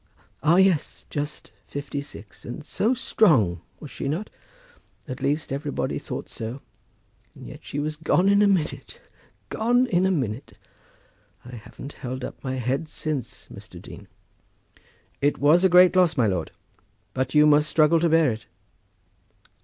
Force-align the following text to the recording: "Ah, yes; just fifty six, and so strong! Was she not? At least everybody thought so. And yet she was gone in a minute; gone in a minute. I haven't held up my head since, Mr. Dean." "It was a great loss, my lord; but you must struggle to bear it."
"Ah, 0.41 0.55
yes; 0.55 1.05
just 1.11 1.51
fifty 1.67 2.01
six, 2.01 2.43
and 2.43 2.65
so 2.65 2.95
strong! 2.95 3.61
Was 3.79 3.91
she 3.91 4.07
not? 4.07 4.31
At 5.07 5.21
least 5.21 5.53
everybody 5.53 5.99
thought 5.99 6.27
so. 6.27 6.59
And 7.35 7.45
yet 7.45 7.63
she 7.63 7.77
was 7.77 7.97
gone 7.97 8.27
in 8.27 8.41
a 8.41 8.47
minute; 8.47 8.99
gone 9.49 9.85
in 9.85 10.07
a 10.07 10.09
minute. 10.09 10.57
I 11.45 11.49
haven't 11.55 11.93
held 12.01 12.23
up 12.25 12.43
my 12.43 12.55
head 12.55 12.89
since, 12.89 13.47
Mr. 13.53 13.79
Dean." 13.79 14.07
"It 15.21 15.37
was 15.37 15.63
a 15.63 15.69
great 15.69 15.95
loss, 15.95 16.17
my 16.17 16.25
lord; 16.25 16.49
but 17.13 17.35
you 17.35 17.45
must 17.45 17.69
struggle 17.69 17.99
to 17.99 18.09
bear 18.09 18.31
it." 18.31 18.47